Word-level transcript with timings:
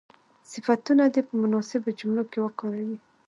صفتونه 0.51 1.03
دې 1.13 1.21
په 1.27 1.33
مناسبو 1.41 1.89
جملو 1.99 2.23
کې 2.31 2.39
وکاروي. 2.41 2.97